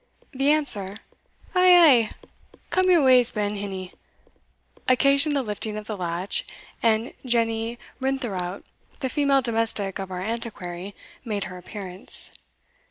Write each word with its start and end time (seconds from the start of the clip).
The 0.31 0.49
answer, 0.49 0.97
"Ay, 1.53 1.77
ay, 1.77 2.27
come 2.71 2.89
your 2.89 3.03
ways 3.03 3.29
ben, 3.29 3.55
hinny," 3.57 3.93
occasioned 4.87 5.35
the 5.35 5.43
lifting 5.43 5.77
of 5.77 5.85
the 5.85 5.95
latch, 5.95 6.43
and 6.81 7.13
Jenny 7.23 7.77
Rintherout, 7.99 8.63
the 9.01 9.09
female 9.09 9.43
domestic 9.43 9.99
of 9.99 10.09
our 10.09 10.23
Antiquary, 10.23 10.95
made 11.23 11.43
her 11.43 11.57
appearance. 11.59 12.31